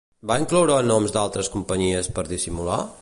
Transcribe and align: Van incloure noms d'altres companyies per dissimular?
Van 0.29 0.39
incloure 0.43 0.77
noms 0.87 1.13
d'altres 1.17 1.51
companyies 1.57 2.11
per 2.17 2.25
dissimular? 2.33 2.81